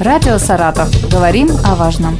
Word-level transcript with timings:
Радио 0.00 0.38
«Саратов». 0.38 0.88
Говорим 1.10 1.48
о 1.64 1.74
важном. 1.74 2.16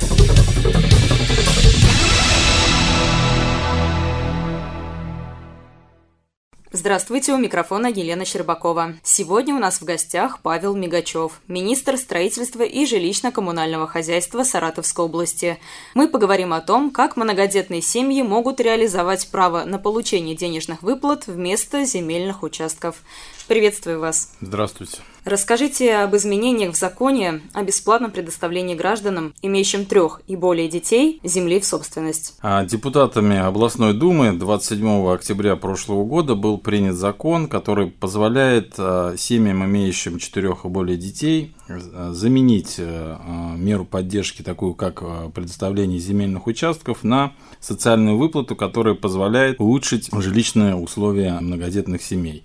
Здравствуйте, 6.72 7.32
у 7.32 7.36
микрофона 7.36 7.86
Елена 7.86 8.24
Щербакова. 8.24 8.94
Сегодня 9.04 9.54
у 9.54 9.60
нас 9.60 9.80
в 9.80 9.84
гостях 9.84 10.40
Павел 10.42 10.74
Мигачев, 10.74 11.40
министр 11.46 11.98
строительства 11.98 12.62
и 12.62 12.84
жилищно-коммунального 12.84 13.86
хозяйства 13.86 14.42
Саратовской 14.42 15.04
области. 15.04 15.58
Мы 15.94 16.08
поговорим 16.08 16.52
о 16.52 16.60
том, 16.60 16.90
как 16.90 17.16
многодетные 17.16 17.80
семьи 17.80 18.22
могут 18.22 18.58
реализовать 18.60 19.28
право 19.30 19.62
на 19.64 19.78
получение 19.78 20.34
денежных 20.34 20.82
выплат 20.82 21.28
вместо 21.28 21.84
земельных 21.84 22.42
участков. 22.42 23.02
Приветствую 23.48 23.98
вас. 23.98 24.34
Здравствуйте. 24.42 24.98
Расскажите 25.24 25.96
об 25.96 26.14
изменениях 26.14 26.74
в 26.74 26.78
законе 26.78 27.40
о 27.54 27.62
бесплатном 27.62 28.10
предоставлении 28.10 28.74
гражданам, 28.74 29.32
имеющим 29.40 29.86
трех 29.86 30.20
и 30.26 30.36
более 30.36 30.68
детей, 30.68 31.18
земли 31.24 31.58
в 31.58 31.64
собственность. 31.64 32.36
А 32.42 32.66
депутатами 32.66 33.38
областной 33.38 33.94
думы 33.94 34.32
27 34.32 35.10
октября 35.10 35.56
прошлого 35.56 36.04
года 36.04 36.34
был 36.34 36.58
принят 36.58 36.96
закон, 36.96 37.48
который 37.48 37.90
позволяет 37.90 38.74
а, 38.76 39.14
семьям, 39.16 39.64
имеющим 39.64 40.18
четырех 40.18 40.66
и 40.66 40.68
более 40.68 40.98
детей, 40.98 41.54
а, 41.68 42.12
заменить 42.12 42.78
меру 42.78 43.86
поддержки, 43.86 44.42
такую 44.42 44.74
как 44.74 45.02
предоставление 45.32 45.98
земельных 45.98 46.46
участков, 46.46 47.02
на 47.02 47.32
социальную 47.60 48.18
выплату, 48.18 48.56
которая 48.56 48.94
позволяет 48.94 49.58
улучшить 49.58 50.10
жилищные 50.12 50.74
условия 50.74 51.38
многодетных 51.40 52.02
семей. 52.02 52.44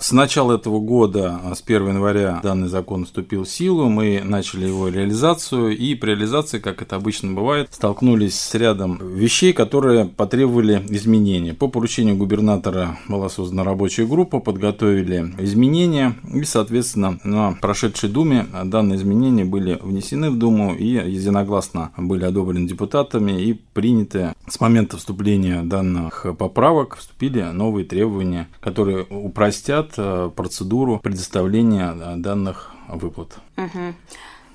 С 0.00 0.12
начала 0.12 0.54
этого 0.54 0.80
года, 0.80 1.38
а, 1.44 1.54
с 1.54 1.60
1 1.60 1.88
января, 1.88 2.40
данный 2.42 2.68
закон 2.68 3.04
вступил 3.04 3.44
в 3.44 3.50
силу, 3.50 3.90
мы 3.90 4.22
начали 4.24 4.66
его 4.66 4.88
реализацию, 4.88 5.76
и 5.76 5.94
при 5.94 6.12
реализации, 6.12 6.58
как 6.58 6.80
это 6.80 6.96
обычно 6.96 7.32
бывает, 7.32 7.68
столкнулись 7.70 8.40
с 8.40 8.54
рядом 8.54 8.98
вещей, 9.14 9.52
которые 9.52 10.06
потребовали 10.06 10.82
изменения. 10.88 11.52
По 11.52 11.68
поручению 11.68 12.16
губернатора 12.16 12.98
была 13.08 13.28
создана 13.28 13.62
рабочая 13.62 14.06
группа, 14.06 14.40
подготовили 14.40 15.34
изменения, 15.38 16.14
и, 16.32 16.44
соответственно, 16.44 17.20
на 17.22 17.52
прошедшей 17.60 18.08
Думе 18.08 18.46
данные 18.64 18.96
изменения 18.96 19.44
были 19.44 19.78
внесены 19.82 20.30
в 20.30 20.38
Думу 20.38 20.74
и 20.74 20.86
единогласно 20.86 21.92
были 21.98 22.24
одобрены 22.24 22.66
депутатами 22.66 23.32
и 23.32 23.52
приняты. 23.52 24.32
С 24.48 24.58
момента 24.60 24.96
вступления 24.96 25.62
данных 25.62 26.24
поправок 26.38 26.96
вступили 26.96 27.42
новые 27.42 27.84
требования, 27.84 28.48
которые 28.60 29.04
упростят 29.04 29.89
Э, 29.96 30.30
процедуру 30.34 30.98
предоставления 30.98 32.16
данных 32.16 32.72
выплат. 32.88 33.36
Угу. 33.56 33.94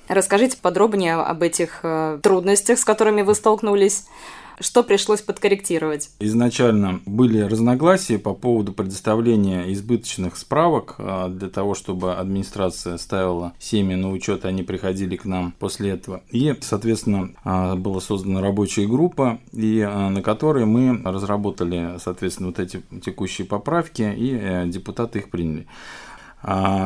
Расскажите 0.08 0.56
подробнее 0.60 1.14
об 1.14 1.42
этих 1.42 1.80
э, 1.82 2.20
трудностях, 2.22 2.78
с 2.78 2.84
которыми 2.84 3.22
вы 3.22 3.34
столкнулись. 3.34 4.06
Что 4.58 4.82
пришлось 4.82 5.20
подкорректировать? 5.20 6.10
Изначально 6.18 7.00
были 7.04 7.40
разногласия 7.40 8.18
по 8.18 8.32
поводу 8.34 8.72
предоставления 8.72 9.70
избыточных 9.72 10.36
справок 10.36 10.96
для 10.98 11.48
того, 11.48 11.74
чтобы 11.74 12.14
администрация 12.14 12.96
ставила 12.96 13.52
семьи 13.58 13.94
на 13.96 14.10
учет, 14.10 14.44
они 14.46 14.62
приходили 14.62 15.16
к 15.16 15.26
нам 15.26 15.52
после 15.58 15.90
этого. 15.90 16.22
И, 16.30 16.54
соответственно, 16.62 17.30
была 17.76 18.00
создана 18.00 18.40
рабочая 18.40 18.86
группа, 18.86 19.40
и 19.52 19.80
на 19.82 20.22
которой 20.22 20.64
мы 20.64 21.02
разработали, 21.04 21.98
соответственно, 22.02 22.48
вот 22.48 22.58
эти 22.58 22.82
текущие 23.04 23.46
поправки, 23.46 24.02
и 24.02 24.38
э, 24.40 24.66
депутаты 24.66 25.18
их 25.18 25.30
приняли. 25.30 25.66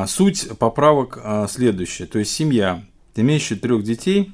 Суть 0.07 0.49
поправок 0.57 1.19
следующая. 1.47 2.05
То 2.05 2.19
есть 2.19 2.31
семья, 2.31 2.83
имеющая 3.15 3.55
трех 3.55 3.83
детей, 3.83 4.33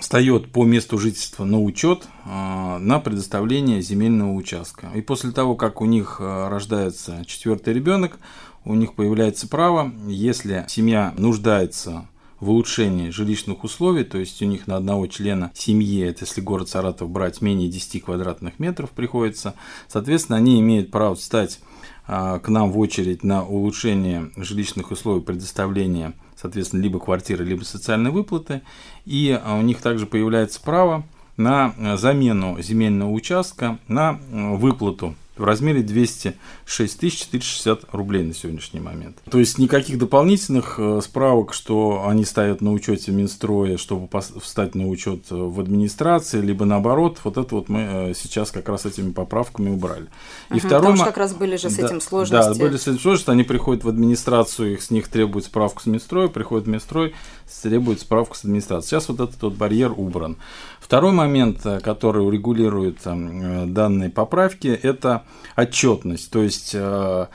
встает 0.00 0.50
по 0.50 0.64
месту 0.64 0.98
жительства 0.98 1.44
на 1.44 1.60
учет 1.60 2.08
а, 2.24 2.78
на 2.78 2.98
предоставление 2.98 3.82
земельного 3.82 4.32
участка. 4.32 4.90
И 4.94 5.02
после 5.02 5.30
того, 5.30 5.54
как 5.54 5.80
у 5.80 5.84
них 5.84 6.16
а, 6.20 6.48
рождается 6.48 7.22
четвертый 7.26 7.74
ребенок, 7.74 8.18
у 8.64 8.74
них 8.74 8.94
появляется 8.94 9.48
право, 9.48 9.92
если 10.06 10.64
семья 10.68 11.14
нуждается 11.16 12.06
в 12.40 12.50
улучшении 12.50 13.10
жилищных 13.10 13.64
условий, 13.64 14.04
то 14.04 14.18
есть 14.18 14.40
у 14.42 14.46
них 14.46 14.66
на 14.66 14.76
одного 14.76 15.06
члена 15.06 15.50
семьи, 15.54 16.02
это 16.02 16.24
если 16.24 16.40
город 16.40 16.68
Саратов 16.70 17.10
брать 17.10 17.42
менее 17.42 17.68
10 17.68 18.02
квадратных 18.02 18.58
метров 18.58 18.90
приходится, 18.90 19.54
соответственно, 19.88 20.38
они 20.38 20.58
имеют 20.60 20.90
право 20.90 21.14
встать 21.14 21.60
а, 22.06 22.38
к 22.38 22.48
нам 22.48 22.72
в 22.72 22.78
очередь 22.78 23.22
на 23.22 23.44
улучшение 23.44 24.30
жилищных 24.36 24.90
условий 24.90 25.22
предоставления 25.22 26.14
соответственно, 26.40 26.82
либо 26.82 26.98
квартиры, 26.98 27.44
либо 27.44 27.64
социальные 27.64 28.12
выплаты. 28.12 28.62
И 29.04 29.38
а, 29.42 29.56
у 29.56 29.62
них 29.62 29.80
также 29.80 30.06
появляется 30.06 30.60
право 30.60 31.04
на 31.36 31.74
э, 31.76 31.96
замену 31.96 32.60
земельного 32.60 33.10
участка 33.10 33.78
на 33.88 34.20
э, 34.30 34.56
выплату 34.56 35.14
в 35.40 35.44
размере 35.44 35.82
206 35.82 37.00
460 37.00 37.84
рублей 37.92 38.24
на 38.24 38.34
сегодняшний 38.34 38.80
момент. 38.80 39.18
То 39.30 39.38
есть 39.38 39.58
никаких 39.58 39.98
дополнительных 39.98 40.74
э, 40.78 41.00
справок, 41.02 41.54
что 41.54 42.04
они 42.06 42.24
стоят 42.24 42.60
на 42.60 42.72
учете 42.72 43.10
Минстроя, 43.10 43.78
чтобы 43.78 44.08
встать 44.40 44.74
на 44.74 44.86
учет 44.86 45.24
э, 45.30 45.34
в 45.34 45.58
администрации, 45.58 46.40
либо 46.40 46.66
наоборот, 46.66 47.18
вот 47.24 47.38
это 47.38 47.54
вот 47.54 47.68
мы 47.68 48.10
э, 48.10 48.14
сейчас 48.14 48.50
как 48.50 48.68
раз 48.68 48.84
этими 48.84 49.12
поправками 49.12 49.70
убрали. 49.70 50.06
И 50.50 50.54
угу, 50.54 50.60
второе, 50.60 50.80
потому 50.80 50.96
что 50.96 51.04
как 51.06 51.16
раз 51.16 51.34
были 51.34 51.56
же 51.56 51.70
с 51.70 51.76
да, 51.76 51.86
этим 51.86 52.00
сложности. 52.00 52.58
Да, 52.58 52.64
были 52.64 52.76
с 52.76 52.82
этим 52.82 53.00
сложности, 53.00 53.30
они 53.30 53.42
приходят 53.42 53.82
в 53.82 53.88
администрацию, 53.88 54.74
их, 54.74 54.82
с 54.82 54.90
них 54.90 55.08
требуют 55.08 55.46
справку 55.46 55.80
с 55.80 55.86
Минстроя, 55.86 56.28
приходят 56.28 56.66
в 56.66 56.70
Минстрой, 56.70 57.14
требуют 57.62 58.00
справку 58.00 58.36
с 58.36 58.44
администрации. 58.44 58.90
Сейчас 58.90 59.08
вот 59.08 59.20
этот 59.20 59.40
вот 59.40 59.54
барьер 59.54 59.92
убран. 59.96 60.36
Второй 60.80 61.12
момент, 61.12 61.62
который 61.82 62.26
урегулирует 62.26 62.98
данные 63.04 64.10
поправки, 64.10 64.68
это 64.68 65.24
отчетность. 65.56 66.30
То 66.30 66.42
есть 66.42 66.70
э, 66.74 67.26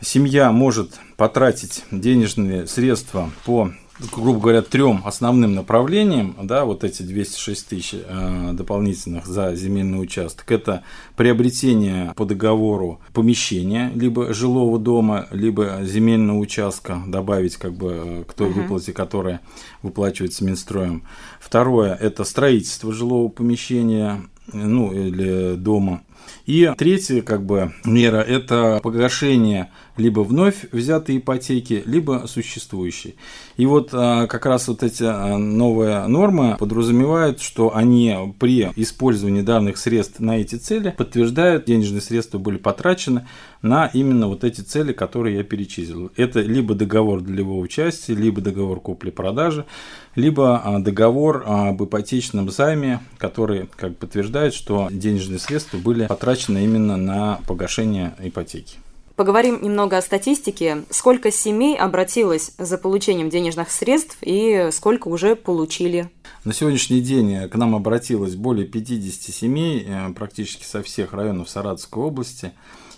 семья 0.00 0.52
может 0.52 0.92
потратить 1.16 1.84
денежные 1.90 2.66
средства 2.66 3.30
по 3.44 3.72
грубо 4.10 4.40
говоря, 4.40 4.62
трем 4.62 5.02
основным 5.04 5.54
направлениям, 5.54 6.36
да, 6.42 6.64
вот 6.64 6.84
эти 6.84 7.02
206 7.02 7.68
тысяч 7.68 7.94
э, 7.94 8.50
дополнительных 8.52 9.26
за 9.26 9.54
земельный 9.54 10.00
участок, 10.00 10.50
это 10.50 10.82
приобретение 11.16 12.12
по 12.16 12.24
договору 12.24 13.00
помещения, 13.12 13.92
либо 13.94 14.32
жилого 14.32 14.78
дома, 14.78 15.28
либо 15.30 15.80
земельного 15.82 16.38
участка, 16.38 17.02
добавить 17.06 17.56
как 17.56 17.74
бы 17.74 17.92
э, 17.92 18.24
к 18.26 18.32
той 18.34 18.48
uh-huh. 18.48 18.62
выплате, 18.62 18.92
которая 18.92 19.40
выплачивается 19.82 20.44
Минстроем. 20.44 21.04
Второе– 21.40 21.94
это 22.00 22.24
строительство 22.24 22.92
жилого 22.92 23.28
помещения, 23.28 24.22
ну, 24.52 24.92
или 24.92 25.56
дома. 25.56 26.02
И 26.46 26.70
третья 26.76 27.22
как 27.22 27.44
бы 27.44 27.72
мера– 27.84 28.16
это 28.28 28.80
погашение 28.82 29.70
либо 29.96 30.20
вновь 30.20 30.64
взятой 30.72 31.18
ипотеки, 31.18 31.82
либо 31.84 32.24
существующей. 32.26 33.16
И 33.56 33.66
вот 33.66 33.90
а, 33.92 34.26
как 34.26 34.46
раз 34.46 34.68
вот 34.68 34.82
эти 34.82 35.04
а, 35.04 35.36
новые 35.36 36.06
нормы 36.06 36.56
подразумевают, 36.58 37.40
что 37.40 37.74
они 37.76 38.34
при 38.38 38.70
использовании 38.76 39.42
данных 39.42 39.76
средств 39.76 40.20
на 40.20 40.38
эти 40.38 40.56
цели 40.56 40.94
подтверждают, 40.96 41.66
денежные 41.66 42.00
средства 42.00 42.38
были 42.38 42.56
потрачены 42.56 43.26
на 43.60 43.86
именно 43.86 44.28
вот 44.28 44.44
эти 44.44 44.62
цели, 44.62 44.92
которые 44.92 45.36
я 45.36 45.44
перечислил. 45.44 46.10
Это 46.16 46.40
либо 46.40 46.74
договор 46.74 47.20
долевого 47.20 47.60
участия, 47.60 48.14
либо 48.14 48.40
договор 48.40 48.80
купли-продажи, 48.80 49.66
либо 50.14 50.58
а, 50.64 50.78
договор 50.78 51.44
об 51.46 51.82
ипотечном 51.82 52.50
займе, 52.50 53.00
который 53.18 53.68
как 53.76 53.96
подтверждает, 53.98 54.54
что 54.54 54.88
денежные 54.90 55.38
средства 55.38 55.76
были 55.76 56.06
потрачены 56.06 56.64
именно 56.64 56.96
на 56.96 57.40
погашение 57.46 58.14
ипотеки. 58.20 58.78
Поговорим 59.16 59.62
немного 59.62 59.98
о 59.98 60.02
статистике. 60.02 60.84
Сколько 60.90 61.30
семей 61.30 61.76
обратилось 61.76 62.52
за 62.56 62.78
получением 62.78 63.28
денежных 63.28 63.70
средств 63.70 64.16
и 64.22 64.68
сколько 64.72 65.08
уже 65.08 65.36
получили? 65.36 66.10
На 66.44 66.54
сегодняшний 66.54 67.00
день 67.00 67.48
к 67.48 67.54
нам 67.54 67.74
обратилось 67.74 68.36
более 68.36 68.66
50 68.66 69.34
семей, 69.34 69.84
э, 69.86 70.12
практически 70.14 70.64
со 70.64 70.82
всех 70.82 71.12
районов 71.12 71.50
Саратовской 71.50 72.02
области. 72.02 72.52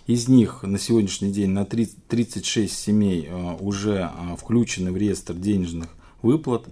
Из 0.07 0.29
них 0.29 0.63
на 0.63 0.79
сегодняшний 0.79 1.33
день 1.33 1.51
на 1.51 1.65
36 1.65 2.77
семей 2.77 3.27
э, 3.29 3.57
уже 3.59 4.11
э, 4.13 4.37
включены 4.37 4.93
в 4.93 4.97
реестр 4.97 5.35
денежных 5.35 5.89
выплат. 6.23 6.65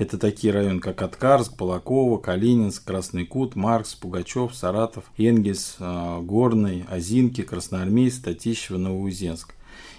Это 0.00 0.16
такие 0.16 0.50
районы, 0.50 0.80
как 0.80 1.02
Аткарск, 1.02 1.58
Балакова, 1.58 2.16
Калининск, 2.16 2.86
Красный 2.86 3.26
Кут, 3.26 3.54
Маркс, 3.54 3.94
Пугачев, 3.94 4.54
Саратов, 4.54 5.04
Энгельс, 5.18 5.76
э, 5.78 6.20
Горный, 6.22 6.86
Озинки, 6.88 7.42
Красноармейск, 7.42 8.24
Татищево, 8.24 8.78
Новоузенск. 8.78 9.54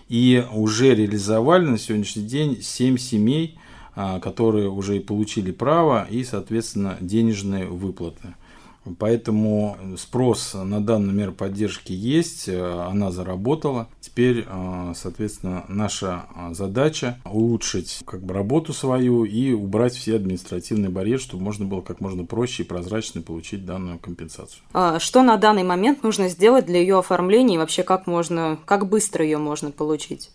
И 0.10 0.44
уже 0.54 0.96
реализовали 0.96 1.68
на 1.68 1.78
сегодняшний 1.78 2.24
день 2.24 2.64
7 2.64 2.98
семей, 2.98 3.60
которые 3.94 4.70
уже 4.70 5.00
получили 5.02 5.52
право 5.52 6.08
и, 6.10 6.24
соответственно, 6.24 6.98
денежные 7.00 7.68
выплаты. 7.68 8.36
Поэтому 8.98 9.78
спрос 9.98 10.56
на 10.56 10.84
данную 10.84 11.16
меру 11.16 11.34
поддержки 11.34 11.92
есть, 11.92 12.50
она 12.50 13.12
заработала. 13.12 13.88
Теперь, 14.00 14.46
соответственно, 14.96 15.66
наша 15.68 16.26
задача 16.52 17.20
улучшить 17.24 18.00
как 18.06 18.24
бы, 18.24 18.34
работу 18.34 18.74
свою 18.74 19.24
и 19.24 19.54
убрать 19.54 19.94
все 19.94 20.16
административные 20.16 20.90
барьеры, 20.90 21.22
чтобы 21.22 21.44
можно 21.44 21.66
было 21.66 21.82
как 21.82 22.02
можно 22.02 22.26
проще 22.26 22.64
и 22.64 22.66
прозрачно 22.66 23.22
получить 23.22 23.66
данную 23.66 24.00
компенсацию. 24.00 24.64
А 24.74 25.00
что 25.00 25.22
на 25.22 25.38
данный 25.38 25.64
момент 25.64 26.02
нужно 26.02 26.28
сделать 26.28 26.66
для 26.66 26.80
ее 26.80 26.98
оформления 26.98 27.56
и 27.56 27.60
вообще 27.60 27.84
как 27.84 28.08
можно, 28.08 28.58
как 28.66 28.90
быстро 28.90 29.24
ее 29.24 29.38
можно 29.38 29.70
получить? 29.70 30.32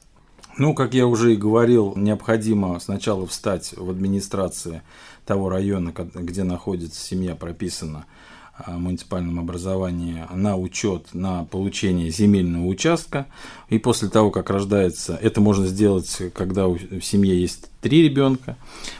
Ну, 0.56 0.72
как 0.72 0.94
я 0.94 1.06
уже 1.06 1.34
и 1.34 1.36
говорил, 1.36 1.94
необходимо 1.96 2.78
сначала 2.80 3.26
встать 3.26 3.74
в 3.76 3.90
администрации 3.90 4.82
того 5.26 5.50
района, 5.50 5.92
где 6.14 6.44
находится 6.44 6.98
семья 6.98 7.34
прописана 7.34 8.06
муниципальном 8.66 9.38
образовании 9.38 10.24
на 10.32 10.56
учет 10.56 11.08
на 11.12 11.44
получение 11.44 12.10
земельного 12.10 12.66
участка. 12.66 13.26
И 13.68 13.78
после 13.78 14.08
того, 14.08 14.30
как 14.30 14.50
рождается, 14.50 15.18
это 15.20 15.40
можно 15.40 15.66
сделать, 15.66 16.16
когда 16.34 16.66
в 16.68 17.00
семье 17.00 17.40
есть 17.40 17.70
три 17.86 18.02
ребенка. 18.02 18.56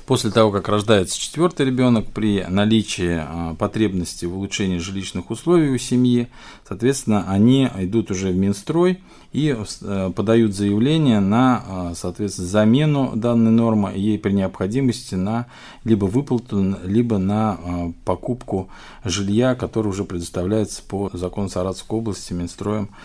После 0.06 0.31
того, 0.31 0.53
как 0.53 0.69
рождается 0.69 1.19
четвертый 1.19 1.67
ребенок, 1.67 2.06
при 2.06 2.44
наличии 2.49 3.19
а, 3.21 3.56
потребности 3.56 4.27
в 4.27 4.37
улучшении 4.37 4.79
жилищных 4.79 5.29
условий 5.31 5.71
у 5.71 5.79
семьи, 5.79 6.29
соответственно, 6.69 7.25
они 7.29 7.69
идут 7.79 8.12
уже 8.12 8.29
в 8.29 8.37
Минстрой 8.37 9.00
и 9.33 9.56
э, 9.56 10.12
подают 10.15 10.55
заявление 10.55 11.19
на, 11.19 11.65
а, 11.67 11.93
соответственно, 11.97 12.47
замену 12.47 13.12
данной 13.17 13.50
нормы 13.50 13.93
и 13.93 14.19
при 14.19 14.31
необходимости 14.31 15.17
на 15.17 15.47
либо 15.83 16.05
выплату, 16.05 16.77
либо 16.85 17.19
на 17.19 17.55
а, 17.55 17.93
покупку 18.05 18.71
жилья, 19.03 19.56
которое 19.56 19.88
уже 19.88 20.05
предоставляется 20.05 20.81
по 20.85 21.11
закону 21.12 21.49
Саратовской 21.49 21.99
области 21.99 22.33
Минстроем 22.33 22.88
а, 22.93 22.97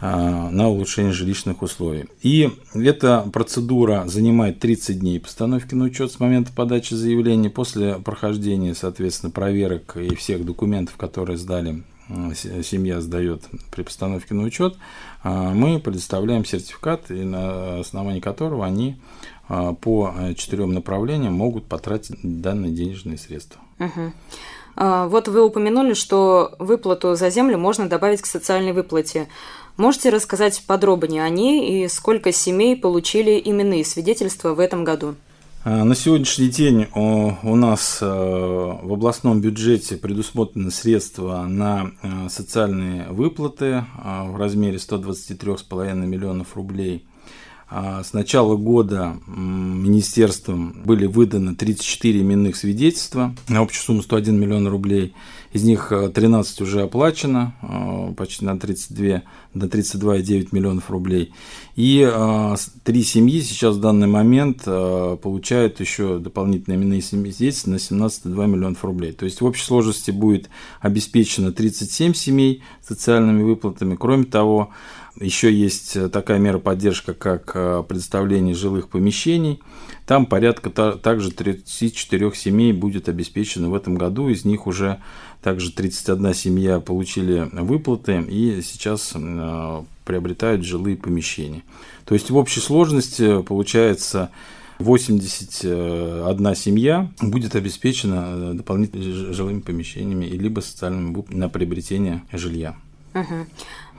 на 0.00 0.68
улучшение 0.68 1.12
жилищных 1.12 1.62
условий. 1.62 2.06
И 2.22 2.50
эта 2.74 3.28
процедура 3.32 4.04
занимает 4.06 4.58
30 4.58 4.98
дней 5.00 5.20
постановки 5.20 5.74
на 5.74 5.84
учет 5.84 6.10
с 6.10 6.20
момента 6.20 6.52
подачи 6.54 6.94
заявления. 6.94 7.50
После 7.50 7.96
прохождения, 7.96 8.74
соответственно, 8.74 9.30
проверок 9.30 9.96
и 9.96 10.14
всех 10.14 10.44
документов, 10.44 10.96
которые 10.96 11.36
сдали 11.36 11.82
семья 12.62 13.00
сдает 13.00 13.42
при 13.70 13.82
постановке 13.82 14.34
на 14.34 14.42
учет, 14.42 14.76
а, 15.22 15.52
мы 15.52 15.78
предоставляем 15.78 16.44
сертификат, 16.44 17.10
на 17.10 17.80
основании 17.80 18.20
которого 18.20 18.66
они 18.66 19.00
а, 19.48 19.74
по 19.74 20.12
четырем 20.36 20.72
направлениям 20.72 21.34
могут 21.34 21.66
потратить 21.66 22.16
данные 22.22 22.72
денежные 22.72 23.18
средства. 23.18 23.60
Вот 24.76 25.28
вы 25.28 25.44
упомянули, 25.44 25.94
что 25.94 26.54
выплату 26.58 27.14
за 27.14 27.28
землю 27.28 27.58
можно 27.58 27.88
добавить 27.88 28.22
к 28.22 28.26
социальной 28.26 28.72
выплате. 28.72 29.28
Можете 29.80 30.10
рассказать 30.10 30.62
подробнее 30.66 31.22
о 31.22 31.30
ней 31.30 31.84
и 31.84 31.88
сколько 31.88 32.32
семей 32.32 32.76
получили 32.76 33.40
именные 33.42 33.82
свидетельства 33.82 34.52
в 34.52 34.60
этом 34.60 34.84
году? 34.84 35.14
А, 35.64 35.84
на 35.84 35.94
сегодняшний 35.94 36.48
день 36.48 36.86
у 36.94 37.56
нас 37.56 37.96
э, 38.02 38.04
в 38.06 38.92
областном 38.92 39.40
бюджете 39.40 39.96
предусмотрены 39.96 40.70
средства 40.70 41.44
на 41.44 41.92
э, 42.02 42.28
социальные 42.28 43.06
выплаты 43.08 43.86
а, 43.96 44.24
в 44.24 44.36
размере 44.36 44.76
123,5 44.76 45.94
миллионов 46.04 46.56
рублей. 46.56 47.06
А, 47.72 48.02
с 48.02 48.12
начала 48.12 48.56
года 48.56 49.16
министерством 49.28 50.82
были 50.84 51.06
выданы 51.06 51.54
34 51.54 52.20
именных 52.20 52.56
свидетельства 52.56 53.32
на 53.48 53.60
общую 53.60 53.84
сумму 53.84 54.02
101 54.02 54.38
миллион 54.38 54.66
рублей. 54.66 55.14
Из 55.52 55.62
них 55.62 55.92
13 56.14 56.60
э, 56.60 56.64
уже 56.64 56.82
оплачено, 56.82 57.54
э, 57.62 58.14
почти 58.16 58.44
на 58.44 58.58
32, 58.58 59.22
до 59.54 59.66
32,9 59.66 60.48
миллионов 60.50 60.90
рублей. 60.90 61.32
И 61.76 62.08
э, 62.12 62.56
три 62.82 63.04
семьи 63.04 63.40
сейчас 63.40 63.76
в 63.76 63.80
данный 63.80 64.08
момент 64.08 64.64
получают 64.64 65.78
еще 65.78 66.18
дополнительные 66.18 66.76
именные 66.76 67.02
свидетельства 67.02 67.70
на 67.70 67.76
17,2 67.76 68.46
миллионов 68.48 68.84
рублей. 68.84 69.12
То 69.12 69.26
есть 69.26 69.40
в 69.40 69.44
общей 69.44 69.64
сложности 69.64 70.10
будет 70.10 70.50
обеспечено 70.80 71.52
37 71.52 72.14
семей 72.14 72.62
социальными 72.82 73.44
выплатами. 73.44 73.94
Кроме 73.94 74.24
того, 74.24 74.70
еще 75.18 75.52
есть 75.52 76.10
такая 76.12 76.38
мера 76.38 76.58
поддержки, 76.58 77.12
как 77.12 77.52
предоставление 77.86 78.54
жилых 78.54 78.88
помещений. 78.88 79.60
Там 80.06 80.26
порядка 80.26 80.70
также 80.70 81.30
34 81.30 82.32
семей 82.34 82.72
будет 82.72 83.08
обеспечено 83.08 83.70
в 83.70 83.74
этом 83.74 83.94
году. 83.96 84.28
Из 84.28 84.44
них 84.44 84.66
уже 84.66 85.00
также 85.42 85.72
31 85.72 86.34
семья 86.34 86.80
получили 86.80 87.48
выплаты 87.52 88.20
и 88.28 88.60
сейчас 88.62 89.12
э, 89.14 89.82
приобретают 90.04 90.64
жилые 90.64 90.96
помещения. 90.96 91.62
То 92.04 92.14
есть 92.14 92.30
в 92.30 92.36
общей 92.36 92.60
сложности 92.60 93.42
получается 93.42 94.30
81 94.80 96.54
семья 96.54 97.10
будет 97.20 97.54
обеспечена 97.54 98.54
дополнительными 98.54 99.32
жилыми 99.32 99.60
помещениями 99.60 100.24
либо 100.26 100.60
социальным 100.60 101.24
на 101.28 101.48
приобретение 101.48 102.22
жилья. 102.32 102.76
Угу. 103.14 103.46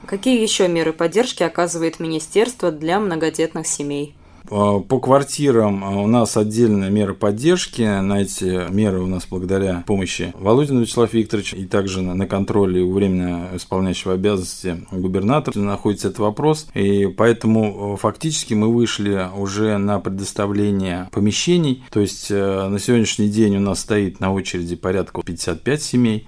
Какие 0.07 0.41
еще 0.41 0.67
меры 0.67 0.93
поддержки 0.93 1.43
оказывает 1.43 1.99
министерство 1.99 2.71
для 2.71 2.99
многодетных 2.99 3.67
семей? 3.67 4.15
А, 4.49 4.79
по 4.79 4.99
квартирам 4.99 5.83
а, 5.83 5.89
у 6.01 6.07
нас 6.07 6.35
отдельная 6.35 6.89
мера 6.89 7.13
поддержки. 7.13 7.81
На 7.81 8.21
эти 8.21 8.69
меры 8.71 9.01
у 9.01 9.07
нас 9.07 9.27
благодаря 9.29 9.83
помощи 9.85 10.33
Володина 10.37 10.81
Вячеслава 10.81 11.09
Викторовича 11.11 11.55
и 11.57 11.65
также 11.65 12.01
на 12.01 12.27
контроле 12.27 12.81
у 12.81 12.91
временно 12.91 13.49
исполняющего 13.53 14.13
обязанности 14.13 14.85
губернатора 14.91 15.59
находится 15.59 16.07
этот 16.07 16.19
вопрос. 16.19 16.67
И 16.73 17.05
поэтому 17.05 17.97
фактически 17.99 18.53
мы 18.53 18.73
вышли 18.73 19.27
уже 19.37 19.77
на 19.77 19.99
предоставление 19.99 21.09
помещений. 21.11 21.83
То 21.91 21.99
есть 21.99 22.27
э, 22.29 22.67
на 22.67 22.79
сегодняшний 22.79 23.29
день 23.29 23.57
у 23.57 23.61
нас 23.61 23.81
стоит 23.81 24.19
на 24.19 24.33
очереди 24.33 24.75
порядка 24.75 25.21
55 25.21 25.81
семей. 25.81 26.27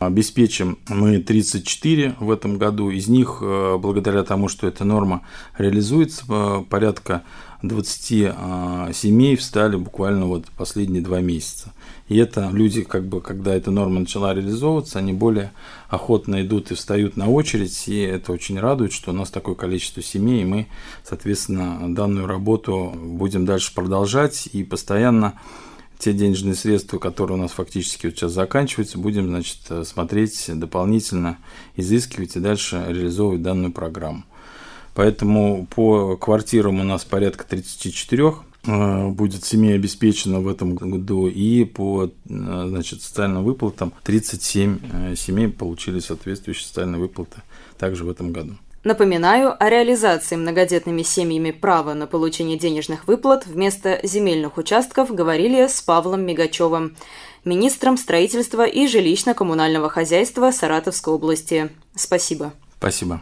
Обеспечим 0.00 0.78
мы 0.88 1.18
34 1.18 2.14
в 2.20 2.30
этом 2.30 2.56
году. 2.56 2.88
Из 2.88 3.08
них, 3.08 3.40
э, 3.42 3.76
благодаря 3.78 4.24
тому, 4.24 4.48
что 4.48 4.66
эта 4.66 4.86
норма 4.86 5.26
реализуется, 5.58 6.24
э, 6.26 6.64
порядка 6.70 7.22
20 7.62 8.32
а, 8.34 8.90
семей 8.94 9.36
встали 9.36 9.76
буквально 9.76 10.24
вот 10.24 10.46
последние 10.56 11.02
два 11.02 11.20
месяца. 11.20 11.74
И 12.08 12.16
это 12.16 12.48
люди, 12.50 12.82
как 12.82 13.06
бы, 13.06 13.20
когда 13.20 13.54
эта 13.54 13.70
норма 13.70 14.00
начала 14.00 14.32
реализовываться, 14.32 14.98
они 14.98 15.12
более 15.12 15.52
охотно 15.90 16.40
идут 16.40 16.70
и 16.70 16.74
встают 16.74 17.18
на 17.18 17.28
очередь, 17.28 17.86
и 17.86 17.98
это 17.98 18.32
очень 18.32 18.58
радует, 18.58 18.94
что 18.94 19.10
у 19.10 19.14
нас 19.14 19.30
такое 19.30 19.54
количество 19.54 20.02
семей, 20.02 20.40
и 20.42 20.46
мы, 20.46 20.66
соответственно, 21.04 21.94
данную 21.94 22.26
работу 22.26 22.94
будем 22.96 23.44
дальше 23.44 23.74
продолжать 23.74 24.48
и 24.50 24.64
постоянно 24.64 25.38
те 26.00 26.12
денежные 26.12 26.54
средства, 26.54 26.98
которые 26.98 27.38
у 27.38 27.40
нас 27.40 27.52
фактически 27.52 28.06
вот 28.06 28.16
сейчас 28.16 28.32
заканчиваются, 28.32 28.98
будем, 28.98 29.28
значит, 29.28 29.58
смотреть 29.84 30.44
дополнительно, 30.48 31.38
изыскивать 31.76 32.36
и 32.36 32.40
дальше 32.40 32.84
реализовывать 32.88 33.42
данную 33.42 33.72
программу. 33.72 34.24
Поэтому 34.94 35.66
по 35.66 36.16
квартирам 36.16 36.80
у 36.80 36.82
нас 36.82 37.04
порядка 37.04 37.46
34 37.46 38.34
э, 38.64 39.08
будет 39.08 39.44
семей 39.44 39.74
обеспечено 39.74 40.40
в 40.40 40.48
этом 40.48 40.74
году, 40.74 41.28
и 41.28 41.64
по 41.64 42.06
э, 42.06 42.08
значит, 42.26 43.02
социальным 43.02 43.44
выплатам 43.44 43.92
37 44.02 44.78
э, 44.82 45.14
семей 45.16 45.48
получили 45.48 46.00
соответствующие 46.00 46.66
социальные 46.66 47.00
выплаты 47.00 47.42
также 47.78 48.04
в 48.04 48.10
этом 48.10 48.32
году. 48.32 48.56
Напоминаю, 48.82 49.54
о 49.62 49.68
реализации 49.68 50.36
многодетными 50.36 51.02
семьями 51.02 51.50
права 51.50 51.92
на 51.92 52.06
получение 52.06 52.58
денежных 52.58 53.06
выплат 53.06 53.44
вместо 53.46 54.00
земельных 54.02 54.56
участков 54.56 55.14
говорили 55.14 55.66
с 55.66 55.82
Павлом 55.82 56.22
Мигачевым, 56.24 56.96
министром 57.44 57.98
строительства 57.98 58.66
и 58.66 58.86
жилищно-коммунального 58.86 59.90
хозяйства 59.90 60.50
Саратовской 60.50 61.12
области. 61.12 61.70
Спасибо. 61.94 62.54
Спасибо. 62.78 63.20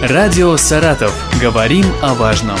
Радио 0.00 0.56
«Саратов». 0.56 1.12
Говорим 1.42 1.84
о 2.00 2.14
важном. 2.14 2.56